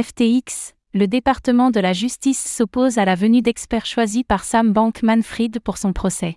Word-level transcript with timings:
FTX, 0.00 0.74
le 0.94 1.08
département 1.08 1.72
de 1.72 1.80
la 1.80 1.92
justice 1.92 2.38
s'oppose 2.38 2.98
à 2.98 3.04
la 3.04 3.16
venue 3.16 3.42
d'experts 3.42 3.84
choisis 3.84 4.22
par 4.22 4.44
Sam 4.44 4.72
Bankman-Fried 4.72 5.58
pour 5.58 5.76
son 5.76 5.92
procès. 5.92 6.36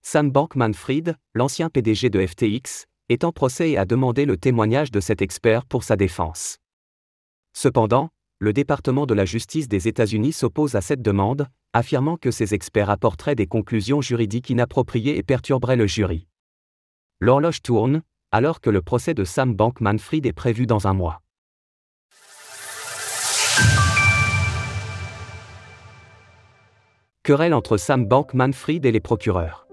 Sam 0.00 0.30
Bankman-Fried, 0.30 1.18
l'ancien 1.34 1.68
PDG 1.68 2.08
de 2.08 2.26
FTX, 2.26 2.86
est 3.10 3.24
en 3.24 3.32
procès 3.32 3.72
et 3.72 3.76
a 3.76 3.84
demandé 3.84 4.24
le 4.24 4.38
témoignage 4.38 4.90
de 4.90 5.00
cet 5.00 5.20
expert 5.20 5.66
pour 5.66 5.84
sa 5.84 5.96
défense. 5.96 6.56
Cependant, 7.52 8.08
le 8.38 8.54
département 8.54 9.04
de 9.04 9.12
la 9.12 9.26
justice 9.26 9.68
des 9.68 9.86
États-Unis 9.86 10.32
s'oppose 10.32 10.74
à 10.74 10.80
cette 10.80 11.02
demande, 11.02 11.48
affirmant 11.74 12.16
que 12.16 12.30
ces 12.30 12.54
experts 12.54 12.88
apporteraient 12.88 13.34
des 13.34 13.46
conclusions 13.46 14.00
juridiques 14.00 14.48
inappropriées 14.48 15.18
et 15.18 15.22
perturberaient 15.22 15.76
le 15.76 15.86
jury. 15.86 16.26
L'horloge 17.20 17.60
tourne, 17.60 18.00
alors 18.30 18.62
que 18.62 18.70
le 18.70 18.80
procès 18.80 19.12
de 19.12 19.24
Sam 19.24 19.54
Bankman-Fried 19.54 20.24
est 20.24 20.32
prévu 20.32 20.64
dans 20.64 20.86
un 20.86 20.94
mois. 20.94 21.21
Querelle 27.24 27.54
entre 27.54 27.76
Sam 27.76 28.04
Bankman-Fried 28.04 28.84
et 28.84 28.90
les 28.90 28.98
procureurs. 28.98 29.68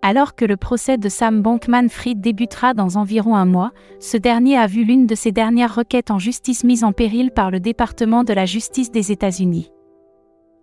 Alors 0.00 0.36
que 0.36 0.44
le 0.44 0.56
procès 0.56 0.96
de 0.96 1.08
Sam 1.08 1.42
Bankman-Fried 1.42 2.20
débutera 2.20 2.72
dans 2.72 2.96
environ 2.96 3.34
un 3.34 3.46
mois, 3.46 3.72
ce 3.98 4.16
dernier 4.16 4.56
a 4.56 4.68
vu 4.68 4.84
l'une 4.84 5.08
de 5.08 5.16
ses 5.16 5.32
dernières 5.32 5.74
requêtes 5.74 6.12
en 6.12 6.20
justice 6.20 6.62
mise 6.62 6.84
en 6.84 6.92
péril 6.92 7.32
par 7.32 7.50
le 7.50 7.58
département 7.58 8.22
de 8.22 8.32
la 8.32 8.46
justice 8.46 8.92
des 8.92 9.10
États-Unis. 9.10 9.72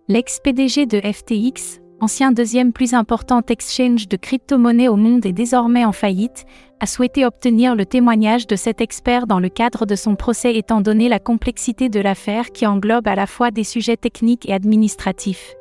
L'ex-PDG 0.08 0.86
de 0.86 1.00
FTX, 1.00 1.82
ancien 2.00 2.32
deuxième 2.32 2.72
plus 2.72 2.94
important 2.94 3.42
exchange 3.46 4.08
de 4.08 4.16
crypto-monnaies 4.16 4.88
au 4.88 4.96
monde 4.96 5.26
et 5.26 5.34
désormais 5.34 5.84
en 5.84 5.92
faillite, 5.92 6.46
a 6.80 6.86
souhaité 6.86 7.26
obtenir 7.26 7.76
le 7.76 7.84
témoignage 7.84 8.46
de 8.46 8.56
cet 8.56 8.80
expert 8.80 9.26
dans 9.26 9.38
le 9.38 9.50
cadre 9.50 9.84
de 9.84 9.96
son 9.96 10.16
procès 10.16 10.56
étant 10.56 10.80
donné 10.80 11.10
la 11.10 11.18
complexité 11.18 11.90
de 11.90 12.00
l'affaire 12.00 12.52
qui 12.52 12.66
englobe 12.66 13.06
à 13.06 13.14
la 13.14 13.26
fois 13.26 13.50
des 13.50 13.64
sujets 13.64 13.98
techniques 13.98 14.48
et 14.48 14.54
administratifs 14.54 15.56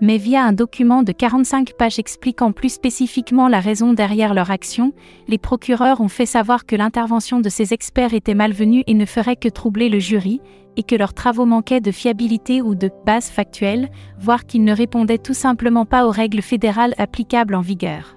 mais 0.00 0.16
via 0.16 0.44
un 0.44 0.52
document 0.52 1.02
de 1.02 1.12
45 1.12 1.74
pages 1.74 1.98
expliquant 1.98 2.52
plus 2.52 2.70
spécifiquement 2.70 3.48
la 3.48 3.60
raison 3.60 3.92
derrière 3.92 4.34
leur 4.34 4.50
action, 4.50 4.92
les 5.28 5.38
procureurs 5.38 6.00
ont 6.00 6.08
fait 6.08 6.26
savoir 6.26 6.66
que 6.66 6.76
l'intervention 6.76 7.40
de 7.40 7.48
ces 7.48 7.72
experts 7.72 8.14
était 8.14 8.34
malvenue 8.34 8.82
et 8.86 8.94
ne 8.94 9.04
ferait 9.04 9.36
que 9.36 9.48
troubler 9.48 9.88
le 9.88 9.98
jury, 9.98 10.40
et 10.76 10.82
que 10.82 10.94
leurs 10.94 11.14
travaux 11.14 11.46
manquaient 11.46 11.80
de 11.80 11.90
fiabilité 11.90 12.62
ou 12.62 12.74
de 12.74 12.90
base 13.04 13.28
factuelle, 13.28 13.90
voire 14.18 14.46
qu'ils 14.46 14.64
ne 14.64 14.74
répondaient 14.74 15.18
tout 15.18 15.34
simplement 15.34 15.84
pas 15.84 16.06
aux 16.06 16.10
règles 16.10 16.42
fédérales 16.42 16.94
applicables 16.96 17.54
en 17.54 17.60
vigueur. 17.60 18.16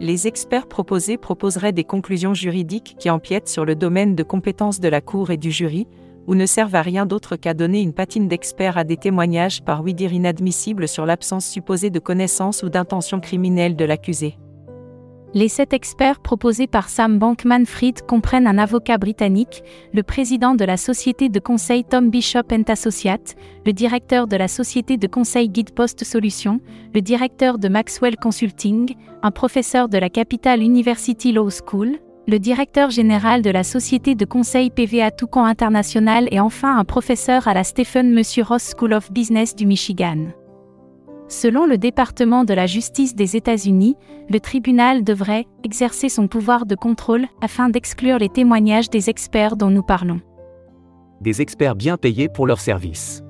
Les 0.00 0.26
experts 0.26 0.66
proposés 0.66 1.18
proposeraient 1.18 1.74
des 1.74 1.84
conclusions 1.84 2.32
juridiques 2.32 2.96
qui 2.98 3.10
empiètent 3.10 3.48
sur 3.48 3.66
le 3.66 3.76
domaine 3.76 4.16
de 4.16 4.22
compétences 4.22 4.80
de 4.80 4.88
la 4.88 5.02
Cour 5.02 5.30
et 5.30 5.36
du 5.36 5.50
jury, 5.50 5.86
ou 6.26 6.34
ne 6.34 6.46
servent 6.46 6.74
à 6.74 6.82
rien 6.82 7.06
d'autre 7.06 7.36
qu'à 7.36 7.54
donner 7.54 7.80
une 7.80 7.92
patine 7.92 8.28
d'expert 8.28 8.78
à 8.78 8.84
des 8.84 8.96
témoignages 8.96 9.62
par 9.62 9.82
oui 9.82 9.94
dire 9.94 10.12
inadmissibles 10.12 10.88
sur 10.88 11.06
l'absence 11.06 11.46
supposée 11.46 11.90
de 11.90 11.98
connaissance 11.98 12.62
ou 12.62 12.68
d'intention 12.68 13.20
criminelle 13.20 13.76
de 13.76 13.84
l'accusé. 13.84 14.36
Les 15.32 15.46
sept 15.46 15.72
experts 15.72 16.18
proposés 16.18 16.66
par 16.66 16.88
Sam 16.88 17.20
Bankman-Fried 17.20 18.02
comprennent 18.02 18.48
un 18.48 18.58
avocat 18.58 18.98
britannique, 18.98 19.62
le 19.92 20.02
président 20.02 20.56
de 20.56 20.64
la 20.64 20.76
société 20.76 21.28
de 21.28 21.38
conseil 21.38 21.84
Tom 21.84 22.10
Bishop 22.10 22.48
Associates, 22.66 23.36
le 23.64 23.72
directeur 23.72 24.26
de 24.26 24.34
la 24.34 24.48
société 24.48 24.96
de 24.96 25.06
conseil 25.06 25.48
Guidepost 25.48 26.02
Solutions, 26.02 26.60
le 26.94 27.00
directeur 27.00 27.58
de 27.58 27.68
Maxwell 27.68 28.16
Consulting, 28.16 28.96
un 29.22 29.30
professeur 29.30 29.88
de 29.88 29.98
la 29.98 30.10
Capital 30.10 30.62
University 30.62 31.30
Law 31.30 31.48
School, 31.50 32.00
le 32.30 32.38
directeur 32.38 32.90
général 32.90 33.42
de 33.42 33.50
la 33.50 33.64
société 33.64 34.14
de 34.14 34.24
conseil 34.24 34.70
PVA 34.70 35.10
Toucan 35.10 35.44
International 35.44 36.28
et 36.30 36.38
enfin 36.38 36.78
un 36.78 36.84
professeur 36.84 37.48
à 37.48 37.54
la 37.54 37.64
Stephen 37.64 38.12
Monsieur 38.12 38.44
Ross 38.44 38.72
School 38.76 38.92
of 38.92 39.10
Business 39.10 39.56
du 39.56 39.66
Michigan. 39.66 40.28
Selon 41.26 41.66
le 41.66 41.76
département 41.76 42.44
de 42.44 42.54
la 42.54 42.66
justice 42.66 43.16
des 43.16 43.36
États-Unis, 43.36 43.96
le 44.28 44.38
tribunal 44.38 45.02
devrait 45.02 45.46
exercer 45.64 46.08
son 46.08 46.28
pouvoir 46.28 46.66
de 46.66 46.76
contrôle 46.76 47.26
afin 47.42 47.68
d'exclure 47.68 48.18
les 48.18 48.28
témoignages 48.28 48.90
des 48.90 49.10
experts 49.10 49.56
dont 49.56 49.70
nous 49.70 49.82
parlons. 49.82 50.20
Des 51.20 51.42
experts 51.42 51.74
bien 51.74 51.96
payés 51.96 52.28
pour 52.28 52.46
leurs 52.46 52.60
services. 52.60 53.24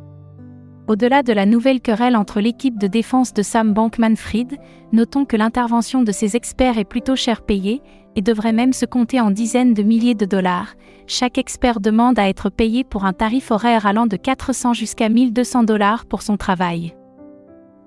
Au-delà 0.89 1.23
de 1.23 1.33
la 1.33 1.47
nouvelle 1.47 1.81
querelle 1.81 2.17
entre 2.17 2.41
l'équipe 2.41 2.77
de 2.77 2.87
défense 2.87 3.33
de 3.33 3.43
Sam 3.43 3.73
Bankman-Fried, 3.73 4.59
notons 4.93 5.25
que 5.25 5.37
l'intervention 5.37 6.03
de 6.03 6.13
ces 6.13 6.37
experts 6.37 6.79
est 6.79 6.85
plutôt 6.85 7.17
cher 7.17 7.43
payée 7.43 7.81
et 8.17 8.23
devrait 8.23 8.53
même 8.53 8.73
se 8.73 8.87
compter 8.87 9.21
en 9.21 9.31
dizaines 9.31 9.75
de 9.75 9.83
milliers 9.83 10.15
de 10.15 10.27
dollars. 10.27 10.75
Chaque 11.07 11.39
expert 11.39 11.81
demande 11.81 12.19
à 12.19 12.29
être 12.29 12.51
payé 12.51 12.85
pour 12.85 13.05
un 13.05 13.13
tarif 13.13 13.51
horaire 13.51 13.87
allant 13.87 14.07
de 14.07 14.17
400 14.17 14.75
jusqu'à 14.75 15.09
1200 15.09 15.65
dollars 15.65 16.07
pour 16.07 16.23
son 16.23 16.37
travail. 16.37 16.95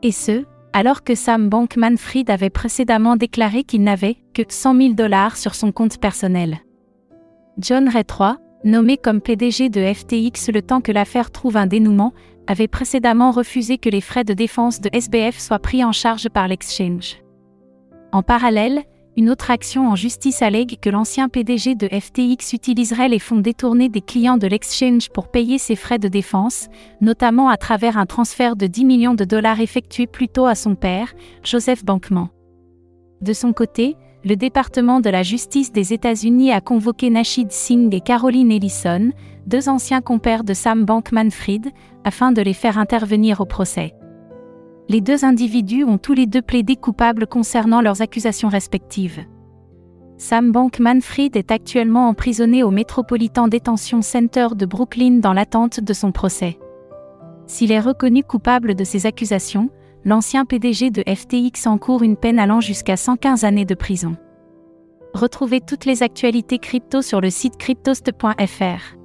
Et 0.01 0.11
ce, 0.11 0.45
alors 0.73 1.03
que 1.03 1.15
Sam 1.15 1.49
Bankman-Fried 1.49 2.29
avait 2.29 2.49
précédemment 2.49 3.15
déclaré 3.15 3.63
qu'il 3.63 3.83
n'avait 3.83 4.17
que 4.33 4.41
100 4.47 4.75
000 4.75 4.93
dollars 4.93 5.37
sur 5.37 5.55
son 5.55 5.71
compte 5.71 5.99
personnel. 5.99 6.57
John 7.59 7.87
Ray 7.87 8.03
III, 8.03 8.33
nommé 8.63 8.97
comme 8.97 9.21
PDG 9.21 9.69
de 9.69 9.93
FTX 9.93 10.51
le 10.51 10.61
temps 10.61 10.81
que 10.81 10.91
l'affaire 10.91 11.31
trouve 11.31 11.57
un 11.57 11.67
dénouement, 11.67 12.13
avait 12.47 12.67
précédemment 12.67 13.31
refusé 13.31 13.77
que 13.77 13.89
les 13.89 14.01
frais 14.01 14.23
de 14.23 14.33
défense 14.33 14.81
de 14.81 14.89
SBF 14.91 15.39
soient 15.39 15.59
pris 15.59 15.83
en 15.83 15.91
charge 15.91 16.27
par 16.29 16.47
l'exchange. 16.47 17.17
En 18.11 18.23
parallèle, 18.23 18.83
une 19.15 19.29
autre 19.29 19.51
action 19.51 19.87
en 19.89 19.95
justice 19.95 20.41
allègue 20.41 20.79
que 20.79 20.89
l'ancien 20.89 21.29
PDG 21.29 21.75
de 21.75 21.87
FTX 21.87 22.53
utiliserait 22.53 23.09
les 23.09 23.19
fonds 23.19 23.37
détournés 23.37 23.89
des 23.89 24.01
clients 24.01 24.37
de 24.37 24.47
l'exchange 24.47 25.09
pour 25.09 25.29
payer 25.29 25.59
ses 25.59 25.75
frais 25.75 25.99
de 25.99 26.07
défense, 26.07 26.67
notamment 26.99 27.49
à 27.49 27.57
travers 27.57 27.97
un 27.97 28.07
transfert 28.07 28.55
de 28.55 28.65
10 28.65 28.85
millions 28.85 29.13
de 29.13 29.23
dollars 29.23 29.59
effectué 29.59 30.07
plus 30.07 30.29
tôt 30.29 30.47
à 30.47 30.55
son 30.55 30.73
père, 30.75 31.13
Joseph 31.43 31.85
Bankman. 31.85 32.29
De 33.21 33.33
son 33.33 33.53
côté, 33.53 33.95
le 34.25 34.35
département 34.35 34.99
de 34.99 35.09
la 35.09 35.21
justice 35.21 35.71
des 35.71 35.93
États-Unis 35.93 36.51
a 36.51 36.61
convoqué 36.61 37.09
Nashid 37.09 37.51
Singh 37.51 37.93
et 37.93 38.01
Caroline 38.01 38.51
Ellison, 38.51 39.11
deux 39.45 39.69
anciens 39.69 40.01
compères 40.01 40.43
de 40.43 40.53
Sam 40.53 40.85
Bankman-Fried, 40.85 41.71
afin 42.03 42.31
de 42.31 42.41
les 42.41 42.53
faire 42.53 42.77
intervenir 42.77 43.41
au 43.41 43.45
procès. 43.45 43.93
Les 44.89 45.01
deux 45.01 45.23
individus 45.23 45.83
ont 45.83 45.97
tous 45.97 46.13
les 46.13 46.25
deux 46.25 46.41
plaidé 46.41 46.75
coupables 46.75 47.25
concernant 47.27 47.81
leurs 47.81 48.01
accusations 48.01 48.49
respectives. 48.49 49.25
Sam 50.17 50.51
Bankman-Fried 50.51 51.35
est 51.35 51.51
actuellement 51.51 52.07
emprisonné 52.09 52.63
au 52.63 52.71
Metropolitan 52.71 53.47
Detention 53.47 54.01
Center 54.01 54.49
de 54.55 54.65
Brooklyn 54.65 55.19
dans 55.19 55.33
l'attente 55.33 55.79
de 55.79 55.93
son 55.93 56.11
procès. 56.11 56.59
S'il 57.47 57.71
est 57.71 57.79
reconnu 57.79 58.23
coupable 58.23 58.75
de 58.75 58.83
ces 58.83 59.05
accusations, 59.05 59.69
l'ancien 60.05 60.45
PDG 60.45 60.91
de 60.91 61.03
FTX 61.07 61.67
encourt 61.67 62.03
une 62.03 62.17
peine 62.17 62.39
allant 62.39 62.61
jusqu'à 62.61 62.97
115 62.97 63.43
années 63.45 63.65
de 63.65 63.75
prison. 63.75 64.15
Retrouvez 65.13 65.61
toutes 65.61 65.85
les 65.85 66.03
actualités 66.03 66.57
crypto 66.57 67.01
sur 67.01 67.21
le 67.21 67.29
site 67.29 67.57
cryptost.fr. 67.57 68.97